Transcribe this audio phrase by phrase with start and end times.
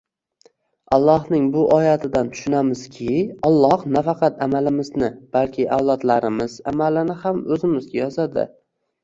[0.95, 3.09] Allohning bu oyatidan tushunamizki,
[3.49, 8.49] Alloh nafaqat amalimizni, balki avlodlarimiz amalini ham o‘zimizga yozadi